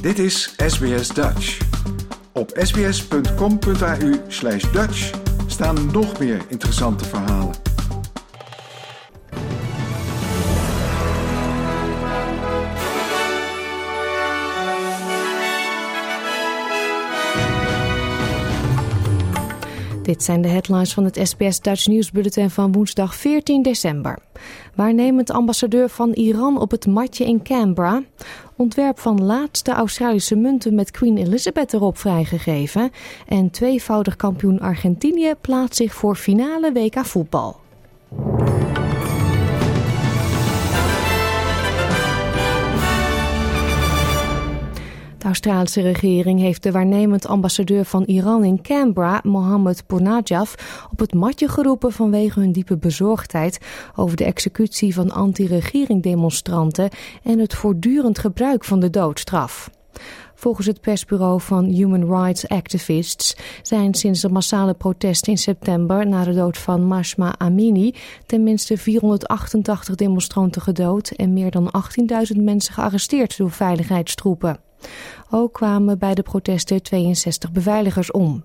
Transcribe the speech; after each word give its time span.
Dit 0.00 0.18
is 0.18 0.54
SBS 0.66 1.08
Dutch. 1.08 1.58
Op 2.32 2.50
sbs.com.au 2.54 4.12
slash 4.28 4.70
Dutch 4.72 5.10
staan 5.46 5.90
nog 5.92 6.18
meer 6.18 6.40
interessante 6.48 7.04
verhalen. 7.04 7.67
Dit 20.08 20.22
zijn 20.22 20.42
de 20.42 20.48
headlines 20.48 20.94
van 20.94 21.04
het 21.04 21.20
SBS 21.22 21.60
Dutch 21.60 21.86
nieuwsbulletin 21.86 22.50
van 22.50 22.72
woensdag 22.72 23.14
14 23.14 23.62
december. 23.62 24.18
Waarnemend 24.74 25.30
ambassadeur 25.30 25.88
van 25.88 26.12
Iran 26.12 26.60
op 26.60 26.70
het 26.70 26.86
matje 26.86 27.24
in 27.24 27.42
Canberra. 27.42 28.02
Ontwerp 28.56 28.98
van 28.98 29.24
laatste 29.24 29.72
Australische 29.72 30.36
munten 30.36 30.74
met 30.74 30.90
Queen 30.90 31.18
Elizabeth 31.18 31.72
erop 31.72 31.98
vrijgegeven. 31.98 32.90
En 33.26 33.50
tweevoudig 33.50 34.16
kampioen 34.16 34.60
Argentinië 34.60 35.34
plaatst 35.40 35.76
zich 35.76 35.94
voor 35.94 36.16
finale 36.16 36.72
WK 36.72 37.04
voetbal. 37.04 37.56
Australische 45.28 45.80
regering 45.80 46.40
heeft 46.40 46.62
de 46.62 46.70
waarnemend 46.70 47.26
ambassadeur 47.26 47.84
van 47.84 48.04
Iran 48.04 48.44
in 48.44 48.62
Canberra, 48.62 49.20
Mohammed 49.22 49.86
Bonajaf, 49.86 50.54
op 50.90 50.98
het 50.98 51.14
matje 51.14 51.48
geroepen 51.48 51.92
vanwege 51.92 52.40
hun 52.40 52.52
diepe 52.52 52.76
bezorgdheid 52.76 53.58
over 53.94 54.16
de 54.16 54.24
executie 54.24 54.94
van 54.94 55.10
anti-regering 55.10 56.02
demonstranten 56.02 56.88
en 57.22 57.38
het 57.38 57.54
voortdurend 57.54 58.18
gebruik 58.18 58.64
van 58.64 58.80
de 58.80 58.90
doodstraf. 58.90 59.70
Volgens 60.34 60.66
het 60.66 60.80
persbureau 60.80 61.40
van 61.40 61.64
Human 61.64 62.04
Rights 62.04 62.48
Activists 62.48 63.36
zijn 63.62 63.94
sinds 63.94 64.20
de 64.20 64.28
massale 64.28 64.74
protesten 64.74 65.32
in 65.32 65.38
september 65.38 66.06
na 66.06 66.24
de 66.24 66.34
dood 66.34 66.58
van 66.58 66.84
Mashma 66.84 67.38
Amini 67.38 67.94
tenminste 68.26 68.76
488 68.76 69.94
demonstranten 69.94 70.62
gedood 70.62 71.10
en 71.10 71.32
meer 71.32 71.50
dan 71.50 71.72
18.000 72.34 72.42
mensen 72.42 72.74
gearresteerd 72.74 73.36
door 73.36 73.50
veiligheidstroepen. 73.50 74.67
Ook 75.30 75.52
kwamen 75.52 75.98
bij 75.98 76.14
de 76.14 76.22
protesten 76.22 76.82
62 76.82 77.52
beveiligers 77.52 78.10
om. 78.10 78.44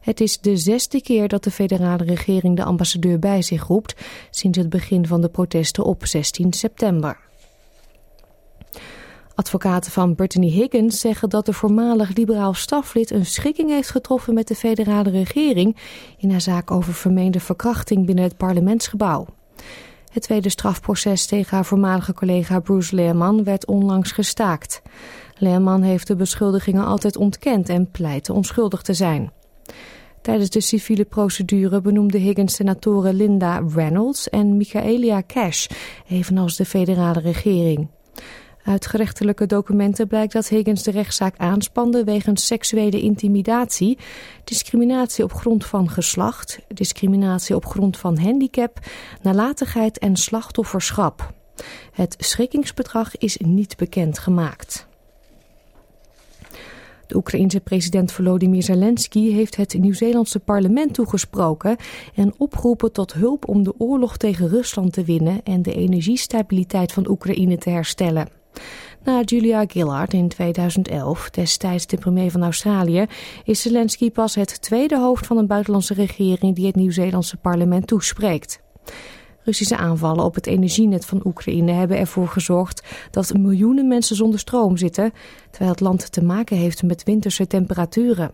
Het 0.00 0.20
is 0.20 0.38
de 0.38 0.56
zesde 0.56 1.02
keer 1.02 1.28
dat 1.28 1.44
de 1.44 1.50
federale 1.50 2.04
regering 2.04 2.56
de 2.56 2.64
ambassadeur 2.64 3.18
bij 3.18 3.42
zich 3.42 3.66
roept 3.66 3.94
sinds 4.30 4.58
het 4.58 4.68
begin 4.68 5.06
van 5.06 5.20
de 5.20 5.28
protesten 5.28 5.84
op 5.84 6.06
16 6.06 6.52
september. 6.52 7.18
Advocaten 9.34 9.92
van 9.92 10.14
Brittany 10.14 10.48
Higgins 10.48 11.00
zeggen 11.00 11.28
dat 11.28 11.46
de 11.46 11.52
voormalig 11.52 12.16
liberaal 12.16 12.54
staflid 12.54 13.10
een 13.10 13.26
schikking 13.26 13.70
heeft 13.70 13.90
getroffen 13.90 14.34
met 14.34 14.48
de 14.48 14.54
federale 14.54 15.10
regering 15.10 15.76
in 16.18 16.30
haar 16.30 16.40
zaak 16.40 16.70
over 16.70 16.94
vermeende 16.94 17.40
verkrachting 17.40 18.06
binnen 18.06 18.24
het 18.24 18.36
parlementsgebouw. 18.36 19.26
Het 20.10 20.22
tweede 20.22 20.48
strafproces 20.48 21.26
tegen 21.26 21.56
haar 21.56 21.64
voormalige 21.64 22.12
collega 22.12 22.60
Bruce 22.60 22.94
Lehrman 22.94 23.44
werd 23.44 23.66
onlangs 23.66 24.12
gestaakt. 24.12 24.82
Lehrman 25.38 25.82
heeft 25.82 26.06
de 26.06 26.16
beschuldigingen 26.16 26.84
altijd 26.84 27.16
ontkend 27.16 27.68
en 27.68 27.90
pleitte 27.90 28.32
onschuldig 28.32 28.82
te 28.82 28.94
zijn. 28.94 29.32
Tijdens 30.22 30.50
de 30.50 30.60
civiele 30.60 31.04
procedure 31.04 31.80
benoemde 31.80 32.18
Higgins 32.18 32.54
senatoren 32.54 33.14
Linda 33.14 33.62
Reynolds 33.74 34.28
en 34.28 34.56
Michaelia 34.56 35.22
Cash, 35.26 35.66
evenals 36.08 36.56
de 36.56 36.64
federale 36.64 37.20
regering. 37.20 37.88
Uit 38.64 38.86
gerechtelijke 38.86 39.46
documenten 39.46 40.06
blijkt 40.06 40.32
dat 40.32 40.48
Higgins 40.48 40.82
de 40.82 40.90
rechtszaak 40.90 41.36
aanspande 41.36 42.04
wegens 42.04 42.46
seksuele 42.46 43.00
intimidatie, 43.00 43.98
discriminatie 44.44 45.24
op 45.24 45.32
grond 45.32 45.66
van 45.66 45.88
geslacht, 45.88 46.58
discriminatie 46.68 47.54
op 47.54 47.66
grond 47.66 47.96
van 47.96 48.18
handicap, 48.18 48.78
nalatigheid 49.22 49.98
en 49.98 50.16
slachtofferschap. 50.16 51.32
Het 51.92 52.14
schikkingsbedrag 52.18 53.16
is 53.16 53.36
niet 53.36 53.76
bekend 53.76 54.18
gemaakt. 54.18 54.88
De 57.06 57.16
Oekraïense 57.16 57.60
president 57.60 58.12
Volodymyr 58.12 58.62
Zelensky 58.62 59.32
heeft 59.32 59.56
het 59.56 59.74
Nieuw-Zeelandse 59.78 60.38
parlement 60.38 60.94
toegesproken 60.94 61.76
en 62.14 62.34
opgeroepen 62.38 62.92
tot 62.92 63.12
hulp 63.12 63.48
om 63.48 63.62
de 63.62 63.74
oorlog 63.78 64.16
tegen 64.16 64.48
Rusland 64.48 64.92
te 64.92 65.04
winnen 65.04 65.40
en 65.44 65.62
de 65.62 65.74
energiestabiliteit 65.74 66.92
van 66.92 67.08
Oekraïne 67.08 67.58
te 67.58 67.70
herstellen. 67.70 68.39
Na 69.04 69.22
Julia 69.22 69.64
Gillard 69.66 70.12
in 70.12 70.28
2011, 70.28 71.30
destijds 71.30 71.86
de 71.86 71.96
premier 71.96 72.30
van 72.30 72.42
Australië, 72.42 73.06
is 73.44 73.62
Zelensky 73.62 74.10
pas 74.10 74.34
het 74.34 74.62
tweede 74.62 74.98
hoofd 74.98 75.26
van 75.26 75.36
een 75.36 75.46
buitenlandse 75.46 75.94
regering 75.94 76.54
die 76.54 76.66
het 76.66 76.76
Nieuw-Zeelandse 76.76 77.36
parlement 77.36 77.86
toespreekt. 77.86 78.60
Russische 79.44 79.76
aanvallen 79.76 80.24
op 80.24 80.34
het 80.34 80.46
energienet 80.46 81.04
van 81.04 81.20
Oekraïne 81.24 81.72
hebben 81.72 81.98
ervoor 81.98 82.28
gezorgd 82.28 82.82
dat 83.10 83.34
miljoenen 83.38 83.88
mensen 83.88 84.16
zonder 84.16 84.38
stroom 84.38 84.76
zitten, 84.76 85.12
terwijl 85.50 85.70
het 85.70 85.80
land 85.80 86.12
te 86.12 86.24
maken 86.24 86.56
heeft 86.56 86.82
met 86.82 87.02
winterse 87.02 87.46
temperaturen. 87.46 88.32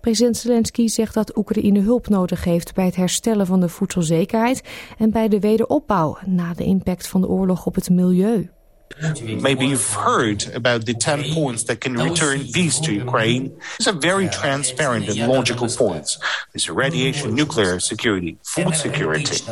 President 0.00 0.36
Zelensky 0.36 0.86
zegt 0.86 1.14
dat 1.14 1.36
Oekraïne 1.36 1.80
hulp 1.80 2.08
nodig 2.08 2.44
heeft 2.44 2.74
bij 2.74 2.84
het 2.84 2.96
herstellen 2.96 3.46
van 3.46 3.60
de 3.60 3.68
voedselzekerheid 3.68 4.62
en 4.98 5.10
bij 5.10 5.28
de 5.28 5.40
wederopbouw 5.40 6.18
na 6.26 6.54
de 6.54 6.64
impact 6.64 7.08
van 7.08 7.20
de 7.20 7.28
oorlog 7.28 7.66
op 7.66 7.74
het 7.74 7.90
milieu. 7.90 8.50
Maybe 9.22 9.66
you've 9.66 9.92
heard 9.92 10.46
about 10.54 10.86
the 10.86 10.94
10 10.94 11.32
points 11.32 11.64
that 11.64 11.80
can 11.80 11.94
return 11.94 12.44
peace 12.52 12.80
to 12.80 12.92
Ukraine. 12.92 13.56
These 13.78 13.88
are 13.88 13.92
very 13.92 14.28
transparent 14.28 15.08
and 15.08 15.30
logical 15.30 15.68
points. 15.68 16.18
There's 16.52 16.68
radiation, 16.68 17.34
nuclear 17.34 17.78
security, 17.80 18.38
food 18.44 18.74
security, 18.74 19.44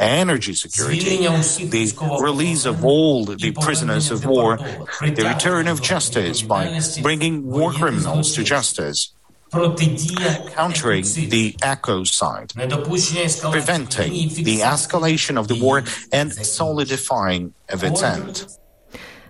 energy 0.00 0.54
security, 0.54 1.16
the 1.26 2.18
release 2.22 2.64
of 2.64 2.84
all 2.84 3.24
the 3.24 3.52
prisoners 3.52 4.10
of 4.10 4.24
war, 4.24 4.56
the 4.56 5.32
return 5.34 5.68
of 5.68 5.82
justice 5.82 6.42
by 6.42 6.80
bringing 7.02 7.46
war 7.46 7.72
criminals 7.72 8.34
to 8.34 8.44
justice, 8.44 9.12
countering 9.52 11.04
the 11.04 11.54
ecocide, 11.62 12.52
preventing 13.52 14.12
the 14.44 14.58
escalation 14.60 15.38
of 15.38 15.48
the 15.48 15.58
war 15.60 15.82
and 16.12 16.32
solidifying 16.32 17.54
of 17.68 17.84
its 17.84 18.02
end. 18.02 18.46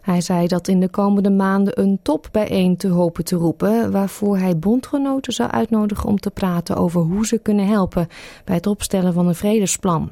Hij 0.06 0.20
zei 0.20 0.46
dat 0.46 0.68
in 0.68 0.80
de 0.80 0.88
komende 0.88 1.30
maanden 1.30 1.80
een 1.80 1.98
top 2.02 2.28
bijeen 2.32 2.76
te 2.76 2.88
hopen 2.88 3.24
te 3.24 3.36
roepen... 3.36 3.90
waarvoor 3.90 4.38
hij 4.38 4.58
bondgenoten 4.58 5.32
zou 5.32 5.50
uitnodigen 5.50 6.08
om 6.08 6.20
te 6.20 6.30
praten 6.30 6.76
over 6.76 7.00
hoe 7.00 7.26
ze 7.26 7.38
kunnen 7.38 7.66
helpen... 7.66 8.08
bij 8.44 8.54
het 8.54 8.66
opstellen 8.66 9.12
van 9.12 9.26
een 9.26 9.34
vredesplan. 9.34 10.10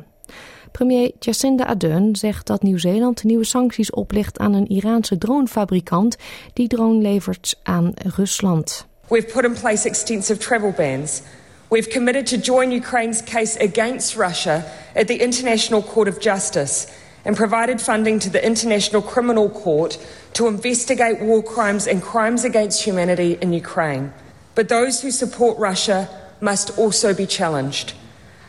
Premier 0.73 1.13
Jacinda 1.19 1.65
Ardern 1.65 2.17
zegt 2.17 2.47
dat 2.47 2.63
Nieuw-Zeeland 2.63 3.25
nieuwe 3.25 3.45
sancties 3.45 3.91
oplegt 3.91 4.39
aan 4.39 4.53
een 4.53 4.67
Iraanse 4.67 5.19
dronefabrikant 5.19 6.17
die 6.53 6.69
drone 6.69 7.03
levert 7.03 7.61
aan 7.63 7.93
Rusland. 8.17 8.87
We've 9.09 9.33
put 9.33 9.45
in 9.45 9.61
place 9.61 9.89
extensive 9.89 10.39
travel 10.39 10.73
bans. 10.77 11.23
We've 11.69 11.91
committed 11.91 12.27
to 12.27 12.37
join 12.37 12.73
Ukraine's 12.73 13.23
case 13.23 13.69
against 13.69 14.17
Russia 14.17 14.65
at 14.95 15.07
the 15.07 15.17
International 15.17 15.83
Court 15.83 16.09
of 16.09 16.23
Justice 16.23 16.87
and 17.25 17.37
provided 17.37 17.81
funding 17.81 18.19
to 18.21 18.31
the 18.31 18.45
International 18.45 19.03
Criminal 19.03 19.49
Court 19.49 19.99
to 20.35 20.47
investigate 20.47 21.21
war 21.21 21.43
crimes 21.43 21.87
and 21.87 22.03
crimes 22.03 22.45
against 22.45 22.85
humanity 22.85 23.39
in 23.41 23.53
Ukraine. 23.53 24.13
But 24.55 24.69
those 24.69 25.03
who 25.03 25.11
support 25.11 25.59
Russia 25.59 26.09
must 26.41 26.79
also 26.79 27.15
be 27.15 27.27
challenged. 27.27 27.95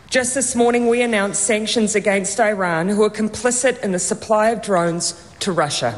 Just 0.09 0.33
this 0.33 0.53
morning, 0.53 0.87
we 0.89 1.03
announced 1.03 1.43
sanctions 1.43 1.95
against 1.95 2.39
Iran, 2.39 2.89
who 2.89 3.03
are 3.03 3.09
complicit 3.09 3.83
in 3.83 3.91
the 3.91 3.99
supply 3.99 4.51
of 4.51 4.61
drones 4.61 5.13
to 5.39 5.51
Russia. 5.51 5.93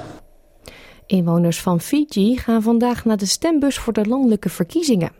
Inwoners 1.08 1.62
van 1.62 1.82
Fiji 1.82 2.38
gaan 2.38 2.62
vandaag 2.62 3.06
naar 3.06 3.18
de 3.18 3.26
stembus 3.26 3.78
voor 3.78 3.94
de 3.94 4.06
landelijke 4.06 4.50
verkiezingen. 4.50 5.12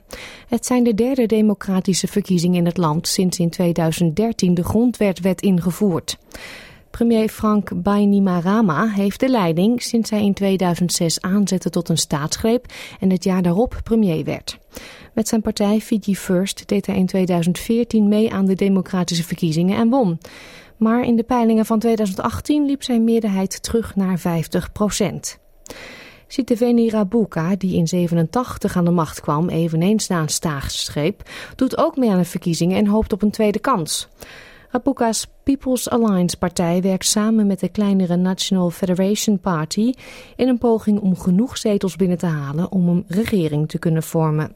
Het 0.48 0.66
zijn 0.66 0.84
de 0.84 0.94
derde 0.94 1.26
democratische 1.26 2.08
verkiezingen 2.08 2.58
in 2.58 2.66
het 2.66 2.78
land 2.78 3.08
sinds 3.08 3.40
in 3.40 3.50
2013 3.50 4.54
de 4.54 4.64
grondwet 4.64 5.20
werd 5.20 5.42
ingevoerd. 5.42 6.18
Premier 6.98 7.30
Frank 7.30 7.82
Bainimarama 7.84 8.88
heeft 8.88 9.20
de 9.20 9.30
leiding 9.30 9.82
sinds 9.82 10.10
hij 10.10 10.24
in 10.24 10.34
2006 10.34 11.22
aanzette 11.22 11.70
tot 11.70 11.90
een 11.90 11.98
staatsgreep 11.98 12.66
en 13.00 13.12
het 13.12 13.24
jaar 13.24 13.42
daarop 13.42 13.80
premier 13.84 14.24
werd. 14.24 14.58
Met 15.14 15.28
zijn 15.28 15.42
partij 15.42 15.80
Fiji 15.80 16.16
First 16.16 16.68
deed 16.68 16.86
hij 16.86 16.96
in 16.96 17.06
2014 17.06 18.08
mee 18.08 18.34
aan 18.34 18.46
de 18.46 18.56
democratische 18.56 19.24
verkiezingen 19.24 19.78
en 19.78 19.90
won. 19.90 20.18
Maar 20.78 21.04
in 21.04 21.16
de 21.16 21.24
peilingen 21.24 21.66
van 21.66 21.80
2018 21.80 22.66
liep 22.66 22.84
zijn 22.84 23.04
meerderheid 23.04 23.64
terug 23.64 23.96
naar 23.96 24.20
50 24.20 24.72
procent. 24.72 25.40
Siteveni 26.28 26.90
Rabuka, 26.90 27.56
die 27.56 27.76
in 27.76 27.88
87 27.88 28.76
aan 28.76 28.86
de 28.86 28.92
macht 28.92 29.22
kwam, 29.22 29.50
eveneens 29.50 30.08
na 30.08 30.22
een 30.22 30.30
staatsgreep, 30.30 31.30
doet 31.56 31.78
ook 31.78 31.98
mee 31.98 32.12
aan 32.12 32.18
de 32.18 32.26
verkiezingen 32.26 32.78
en 32.78 32.88
hoopt 32.88 33.14
op 33.14 33.22
een 33.22 33.32
tweede 33.32 33.60
kans. 33.60 34.08
Rabuka's 34.70 35.28
People's 35.44 35.90
Alliance 35.90 36.38
partij 36.38 36.82
werkt 36.82 37.06
samen 37.06 37.48
met 37.48 37.60
de 37.60 37.70
kleinere 37.70 38.16
National 38.16 38.70
Federation 38.70 39.40
Party 39.40 39.94
in 40.36 40.48
een 40.48 40.58
poging 40.58 41.00
om 41.00 41.18
genoeg 41.18 41.58
zetels 41.58 41.96
binnen 41.96 42.18
te 42.18 42.26
halen 42.26 42.72
om 42.72 42.88
een 42.88 43.06
regering 43.08 43.70
te 43.70 43.80
kunnen 43.80 44.04
vormen. 44.04 44.56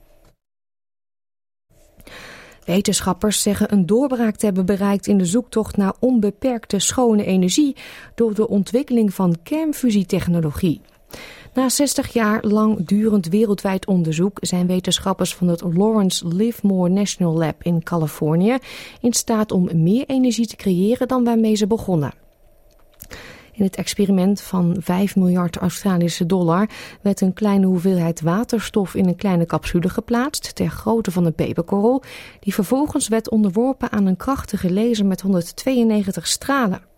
Wetenschappers 2.65 3.41
zeggen 3.41 3.73
een 3.73 3.85
doorbraak 3.85 4.35
te 4.35 4.45
hebben 4.45 4.65
bereikt 4.65 5.07
in 5.07 5.17
de 5.17 5.25
zoektocht 5.25 5.77
naar 5.77 5.93
onbeperkte 5.99 6.79
schone 6.79 7.25
energie 7.25 7.75
door 8.15 8.33
de 8.33 8.47
ontwikkeling 8.47 9.13
van 9.13 9.37
kernfusietechnologie. 9.43 10.81
Na 11.53 11.69
60 11.69 12.13
jaar 12.13 12.43
lang 12.45 12.85
durend 12.85 13.27
wereldwijd 13.27 13.85
onderzoek 13.85 14.37
zijn 14.41 14.67
wetenschappers 14.67 15.35
van 15.35 15.47
het 15.47 15.61
Lawrence 15.61 16.27
Livermore 16.27 16.89
National 16.89 17.37
Lab 17.37 17.63
in 17.63 17.83
Californië 17.83 18.57
in 19.01 19.13
staat 19.13 19.51
om 19.51 19.69
meer 19.73 20.05
energie 20.07 20.47
te 20.47 20.55
creëren 20.55 21.07
dan 21.07 21.23
waarmee 21.23 21.55
ze 21.55 21.67
begonnen. 21.67 22.13
In 23.51 23.63
het 23.63 23.75
experiment 23.75 24.41
van 24.41 24.75
5 24.79 25.15
miljard 25.15 25.57
Australische 25.57 26.25
dollar 26.25 26.69
werd 27.01 27.21
een 27.21 27.33
kleine 27.33 27.65
hoeveelheid 27.65 28.21
waterstof 28.21 28.95
in 28.95 29.07
een 29.07 29.15
kleine 29.15 29.45
capsule 29.45 29.89
geplaatst 29.89 30.55
ter 30.55 30.69
grootte 30.69 31.11
van 31.11 31.25
een 31.25 31.33
peperkorrel, 31.33 32.03
die 32.39 32.53
vervolgens 32.53 33.07
werd 33.07 33.29
onderworpen 33.29 33.91
aan 33.91 34.05
een 34.05 34.17
krachtige 34.17 34.73
laser 34.73 35.05
met 35.05 35.21
192 35.21 36.27
stralen. 36.27 36.90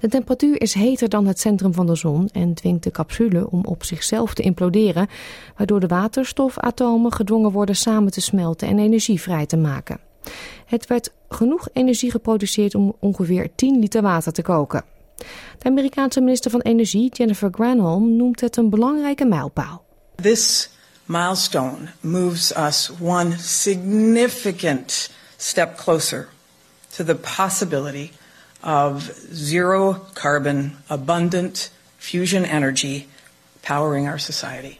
De 0.00 0.08
temperatuur 0.08 0.60
is 0.60 0.74
heter 0.74 1.08
dan 1.08 1.26
het 1.26 1.40
centrum 1.40 1.74
van 1.74 1.86
de 1.86 1.94
zon 1.94 2.28
en 2.32 2.54
dwingt 2.54 2.82
de 2.82 2.90
capsule 2.90 3.50
om 3.50 3.64
op 3.64 3.84
zichzelf 3.84 4.34
te 4.34 4.42
imploderen, 4.42 5.08
waardoor 5.56 5.80
de 5.80 5.86
waterstofatomen 5.86 7.12
gedwongen 7.12 7.50
worden 7.50 7.76
samen 7.76 8.12
te 8.12 8.20
smelten 8.20 8.68
en 8.68 8.78
energie 8.78 9.20
vrij 9.20 9.46
te 9.46 9.56
maken. 9.56 10.00
Het 10.66 10.86
werd 10.86 11.12
genoeg 11.28 11.68
energie 11.72 12.10
geproduceerd 12.10 12.74
om 12.74 12.96
ongeveer 13.00 13.48
10 13.54 13.78
liter 13.78 14.02
water 14.02 14.32
te 14.32 14.42
koken. 14.42 14.84
De 15.58 15.68
Amerikaanse 15.68 16.20
minister 16.20 16.50
van 16.50 16.60
Energie, 16.60 17.10
Jennifer 17.12 17.48
Granholm, 17.52 18.16
noemt 18.16 18.40
het 18.40 18.56
een 18.56 18.70
belangrijke 18.70 19.24
mijlpaal. 19.24 19.84
This 20.14 20.70
milestone 21.04 21.88
moves 22.00 22.56
us 22.56 22.90
one 23.00 23.38
significant 23.38 25.10
step 25.36 25.76
closer 25.76 26.28
to 26.96 27.04
the 27.04 27.16
possibility 27.36 28.10
of 28.64 29.10
zero 29.32 29.96
carbon 30.12 30.72
abundant 30.86 31.72
fusion 31.96 32.44
energy 32.44 33.06
powering 33.60 34.08
our 34.08 34.20
society. 34.20 34.76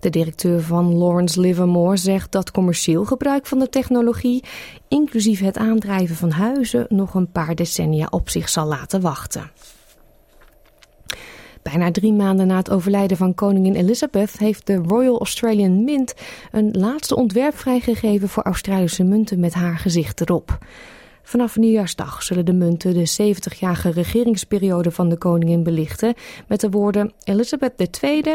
De 0.00 0.10
directeur 0.10 0.62
van 0.62 0.94
Lawrence 0.94 1.40
Livermore 1.40 1.96
zegt 1.96 2.32
dat 2.32 2.50
commercieel 2.50 3.04
gebruik 3.04 3.46
van 3.46 3.58
de 3.58 3.68
technologie, 3.68 4.44
inclusief 4.88 5.40
het 5.40 5.56
aandrijven 5.56 6.16
van 6.16 6.30
huizen, 6.30 6.86
nog 6.88 7.14
een 7.14 7.30
paar 7.30 7.54
decennia 7.54 8.06
op 8.10 8.28
zich 8.28 8.48
zal 8.48 8.66
laten 8.66 9.00
wachten. 9.00 9.50
Bijna 11.62 11.90
drie 11.90 12.12
maanden 12.12 12.46
na 12.46 12.56
het 12.56 12.70
overlijden 12.70 13.16
van 13.16 13.34
koningin 13.34 13.74
Elizabeth 13.74 14.38
heeft 14.38 14.66
de 14.66 14.74
Royal 14.74 15.18
Australian 15.18 15.84
Mint 15.84 16.14
een 16.52 16.70
laatste 16.70 17.16
ontwerp 17.16 17.58
vrijgegeven 17.58 18.28
voor 18.28 18.42
Australische 18.42 19.04
munten 19.04 19.40
met 19.40 19.54
haar 19.54 19.78
gezicht 19.78 20.20
erop. 20.20 20.58
Vanaf 21.26 21.56
nieuwjaarsdag 21.56 22.22
zullen 22.22 22.44
de 22.44 22.52
munten 22.52 22.94
de 22.94 23.34
70-jarige 23.34 23.90
regeringsperiode 23.90 24.90
van 24.90 25.08
de 25.08 25.16
koningin 25.16 25.62
belichten 25.62 26.14
met 26.48 26.60
de 26.60 26.70
woorden 26.70 27.12
Elizabeth 27.22 27.98
II 28.02 28.22
1952-2022. 28.22 28.26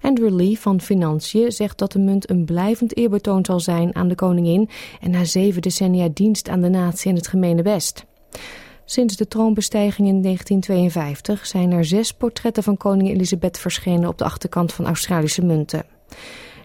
Andrew 0.00 0.34
Lee 0.34 0.58
van 0.58 0.80
Financiën 0.80 1.52
zegt 1.52 1.78
dat 1.78 1.92
de 1.92 1.98
munt 1.98 2.30
een 2.30 2.44
blijvend 2.44 2.96
eerbetoon 2.96 3.44
zal 3.44 3.60
zijn 3.60 3.94
aan 3.94 4.08
de 4.08 4.14
koningin 4.14 4.68
en 5.00 5.10
na 5.10 5.24
zeven 5.24 5.62
decennia 5.62 6.08
dienst 6.12 6.48
aan 6.48 6.60
de 6.60 6.68
natie 6.68 7.10
en 7.10 7.16
het 7.16 7.28
gemene 7.28 7.62
best. 7.62 8.04
Sinds 8.84 9.16
de 9.16 9.28
troonbestijging 9.28 10.08
in 10.08 10.22
1952 10.22 11.46
zijn 11.46 11.72
er 11.72 11.84
zes 11.84 12.12
portretten 12.12 12.62
van 12.62 12.76
koningin 12.76 13.14
Elizabeth 13.14 13.58
verschenen 13.58 14.08
op 14.08 14.18
de 14.18 14.24
achterkant 14.24 14.72
van 14.72 14.86
Australische 14.86 15.44
munten. 15.44 15.84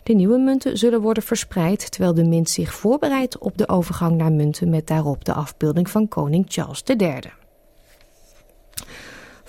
De 0.04 0.13
nieuwe 0.13 0.38
munten 0.38 0.78
zullen 0.78 1.01
worden 1.01 1.24
verspreid 1.24 1.92
terwijl 1.92 2.13
de 2.13 2.24
mint 2.24 2.50
zich 2.50 2.74
voorbereidt 2.74 3.38
op 3.38 3.57
de 3.57 3.68
overgang 3.68 4.18
naar 4.18 4.31
munten 4.31 4.69
met 4.69 4.88
daarop 4.88 5.25
de 5.25 5.34
afbeelding 5.34 5.90
van 5.90 6.07
koning 6.07 6.46
Charles 6.48 6.84
III. 6.86 7.19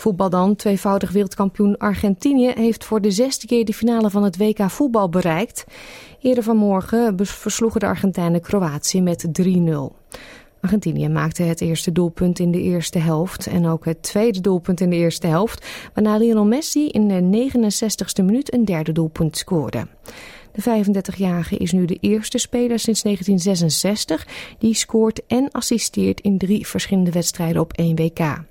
Voetbal 0.00 0.30
dan. 0.30 0.56
Tweevoudig 0.56 1.10
wereldkampioen 1.10 1.78
Argentinië 1.78 2.52
heeft 2.54 2.84
voor 2.84 3.00
de 3.00 3.10
zesde 3.10 3.46
keer 3.46 3.64
de 3.64 3.74
finale 3.74 4.10
van 4.10 4.22
het 4.22 4.36
WK 4.36 4.70
voetbal 4.70 5.08
bereikt. 5.08 5.64
Eerder 6.20 6.42
vanmorgen 6.42 7.26
versloegen 7.26 7.80
de 7.80 7.86
Argentijnen 7.86 8.40
Kroatië 8.40 9.02
met 9.02 9.26
3-0. 9.42 9.50
Argentinië 10.60 11.08
maakte 11.08 11.42
het 11.42 11.60
eerste 11.60 11.92
doelpunt 11.92 12.38
in 12.38 12.50
de 12.50 12.60
eerste 12.60 12.98
helft 12.98 13.46
en 13.46 13.66
ook 13.66 13.84
het 13.84 14.02
tweede 14.02 14.40
doelpunt 14.40 14.80
in 14.80 14.90
de 14.90 14.96
eerste 14.96 15.26
helft, 15.26 15.66
waarna 15.94 16.16
Lionel 16.16 16.44
Messi 16.44 16.88
in 16.88 17.08
de 17.08 17.50
69ste 17.50 18.24
minuut 18.24 18.52
een 18.52 18.64
derde 18.64 18.92
doelpunt 18.92 19.36
scoorde. 19.36 19.86
De 20.52 20.84
35-jarige 20.84 21.56
is 21.56 21.72
nu 21.72 21.84
de 21.84 21.98
eerste 22.00 22.38
speler 22.38 22.78
sinds 22.78 23.02
1966 23.02 24.26
die 24.58 24.74
scoort 24.74 25.26
en 25.26 25.50
assisteert 25.50 26.20
in 26.20 26.38
drie 26.38 26.66
verschillende 26.66 27.10
wedstrijden 27.10 27.62
op 27.62 27.72
één 27.72 27.96
WK. 27.96 28.42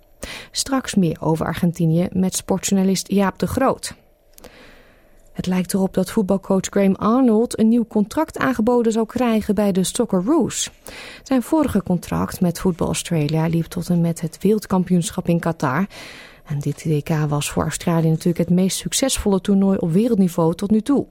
Straks 0.52 0.96
meer 0.96 1.18
over 1.22 1.46
Argentinië 1.46 2.08
met 2.12 2.36
sportjournalist 2.36 3.12
Jaap 3.12 3.40
de 3.40 3.48
Groot. 3.48 3.94
Het 5.40 5.48
lijkt 5.48 5.74
erop 5.74 5.94
dat 5.94 6.12
voetbalcoach 6.12 6.66
Graham 6.70 6.96
Arnold 6.96 7.60
een 7.60 7.68
nieuw 7.68 7.88
contract 7.88 8.38
aangeboden 8.38 8.92
zou 8.92 9.06
krijgen 9.06 9.56
bij 9.56 9.72
de 9.72 9.84
Socceroos. 9.84 10.72
Zijn 11.24 11.42
vorige 11.42 11.84
contract 11.84 12.42
met 12.42 12.60
Voetbal 12.60 12.88
Australia 12.88 13.48
liep 13.48 13.66
tot 13.66 13.90
en 13.90 14.02
met 14.02 14.22
het 14.22 14.38
wereldkampioenschap 14.42 15.28
in 15.28 15.40
Qatar. 15.40 15.88
En 16.46 16.60
dit 16.60 16.86
WK 16.86 17.10
was 17.28 17.52
voor 17.52 17.64
Australië 17.64 18.10
natuurlijk 18.10 18.38
het 18.38 18.50
meest 18.50 18.78
succesvolle 18.78 19.42
toernooi 19.42 19.78
op 19.78 19.92
wereldniveau 19.92 20.56
tot 20.56 20.72
nu 20.72 20.82
toe. 20.82 21.06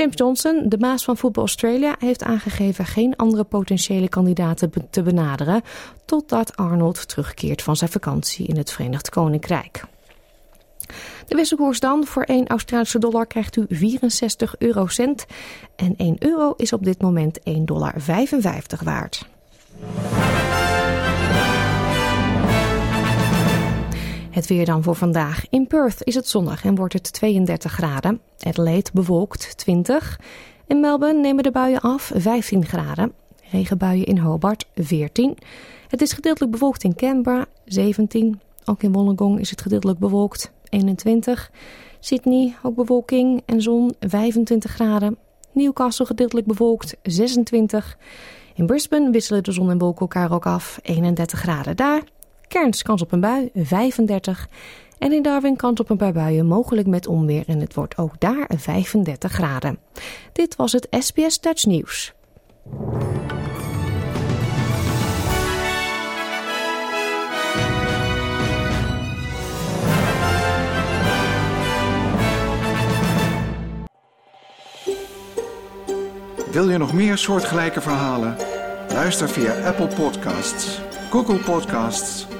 James 0.00 0.16
Johnson, 0.16 0.62
de 0.68 0.76
baas 0.78 1.04
van 1.04 1.16
Voetbal 1.16 1.42
Australia, 1.42 1.96
heeft 1.98 2.22
aangegeven 2.22 2.84
geen 2.84 3.16
andere 3.16 3.44
potentiële 3.44 4.08
kandidaten 4.08 4.72
te 4.90 5.02
benaderen 5.02 5.62
totdat 6.04 6.56
Arnold 6.56 7.08
terugkeert 7.08 7.62
van 7.62 7.76
zijn 7.76 7.90
vakantie 7.90 8.46
in 8.46 8.56
het 8.56 8.72
Verenigd 8.72 9.08
Koninkrijk. 9.08 9.84
De 11.26 11.34
wisselkoers 11.34 11.80
dan. 11.80 12.06
Voor 12.06 12.22
1 12.22 12.46
Australische 12.46 12.98
dollar 12.98 13.26
krijgt 13.26 13.56
u 13.56 13.66
64 13.68 14.54
eurocent. 14.58 15.26
En 15.76 15.94
1 15.96 16.16
euro 16.18 16.54
is 16.56 16.72
op 16.72 16.84
dit 16.84 17.00
moment 17.00 17.38
1,55 17.38 17.64
dollar 17.64 17.94
waard. 18.84 19.28
Het 24.40 24.48
weer 24.48 24.64
dan 24.64 24.82
voor 24.82 24.94
vandaag. 24.94 25.44
In 25.50 25.66
Perth 25.66 26.04
is 26.04 26.14
het 26.14 26.28
zonnig 26.28 26.64
en 26.64 26.74
wordt 26.74 26.92
het 26.92 27.12
32 27.12 27.72
graden. 27.72 28.20
Adelaide 28.38 28.90
bewolkt 28.92 29.56
20. 29.56 30.20
In 30.66 30.80
Melbourne 30.80 31.20
nemen 31.20 31.42
de 31.42 31.50
buien 31.50 31.80
af 31.80 32.12
15 32.14 32.66
graden. 32.66 33.12
Regenbuien 33.50 34.04
in 34.04 34.18
Hobart 34.18 34.66
14. 34.74 35.38
Het 35.88 36.00
is 36.00 36.12
gedeeltelijk 36.12 36.52
bewolkt 36.52 36.84
in 36.84 36.94
Canberra 36.94 37.46
17. 37.64 38.40
Ook 38.64 38.82
in 38.82 38.92
Wollongong 38.92 39.40
is 39.40 39.50
het 39.50 39.60
gedeeltelijk 39.60 39.98
bewolkt 39.98 40.52
21. 40.68 41.50
Sydney 41.98 42.56
ook 42.62 42.74
bewolking 42.74 43.42
en 43.46 43.62
zon 43.62 43.94
25 44.00 44.70
graden. 44.70 45.16
Newcastle 45.52 46.06
gedeeltelijk 46.06 46.46
bewolkt 46.46 46.96
26. 47.02 47.96
In 48.54 48.66
Brisbane 48.66 49.10
wisselen 49.10 49.42
de 49.42 49.52
zon 49.52 49.70
en 49.70 49.78
wolken 49.78 50.00
elkaar 50.00 50.32
ook 50.32 50.46
af 50.46 50.78
31 50.82 51.38
graden 51.38 51.76
daar. 51.76 52.02
Cairns 52.50 52.82
kans 52.82 53.02
op 53.02 53.12
een 53.12 53.20
bui 53.20 53.50
35. 53.54 54.48
En 54.98 55.12
in 55.12 55.22
Darwin 55.22 55.56
kans 55.56 55.80
op 55.80 55.90
een 55.90 55.96
paar 55.96 56.12
buien, 56.12 56.46
mogelijk 56.46 56.86
met 56.86 57.06
onweer. 57.06 57.44
En 57.46 57.60
het 57.60 57.74
wordt 57.74 57.98
ook 57.98 58.20
daar 58.20 58.50
35 58.56 59.32
graden. 59.32 59.78
Dit 60.32 60.56
was 60.56 60.72
het 60.72 60.86
SBS 60.90 61.40
Dutch 61.40 61.64
Nieuws. 61.64 62.12
Wil 76.50 76.70
je 76.70 76.78
nog 76.78 76.92
meer 76.92 77.18
soortgelijke 77.18 77.80
verhalen? 77.80 78.36
Luister 78.92 79.28
via 79.28 79.66
Apple 79.66 79.86
Podcasts, 79.86 80.80
Google 81.10 81.38
Podcasts, 81.38 82.26